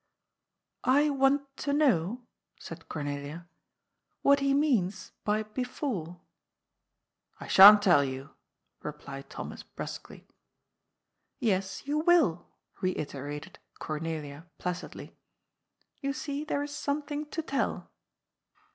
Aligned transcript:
'^ 0.03 0.03
I 0.83 1.11
want 1.11 1.55
to 1.57 1.73
know," 1.73 2.25
said 2.59 2.89
Cornelia, 2.89 3.47
^^ 3.49 3.53
what 4.23 4.39
he 4.39 4.51
means 4.51 5.11
by 5.23 5.43
* 5.43 5.43
before.' 5.61 6.19
""I 7.39 7.45
sha'n't 7.45 7.83
tell 7.83 8.03
you," 8.03 8.31
replied 8.81 9.29
Thomas 9.29 9.61
brusquely." 9.61 10.27
Yes, 11.49 11.85
you 11.85 11.99
will," 11.99 12.47
reiterated 12.81 13.59
Cornelia 13.77 14.47
placidly. 14.57 15.15
You 15.99 16.13
see 16.13 16.43
there 16.45 16.63
is 16.63 16.75
something 16.75 17.27
to 17.27 17.43
tell." 17.43 17.91